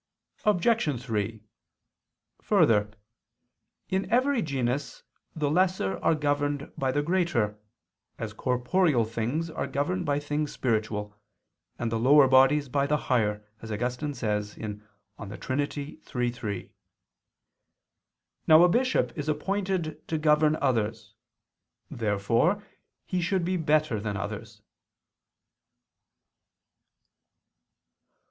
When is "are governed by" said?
5.99-6.91, 9.51-10.19